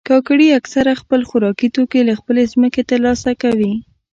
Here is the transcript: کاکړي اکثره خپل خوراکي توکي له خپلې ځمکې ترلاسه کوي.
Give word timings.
کاکړي 0.09 0.47
اکثره 0.59 0.93
خپل 1.01 1.21
خوراکي 1.29 1.67
توکي 1.75 2.01
له 2.09 2.13
خپلې 2.19 2.43
ځمکې 2.53 2.81
ترلاسه 2.91 3.31
کوي. 3.43 3.73